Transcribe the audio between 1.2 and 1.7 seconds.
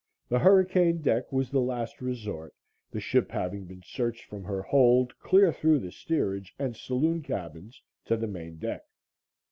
was the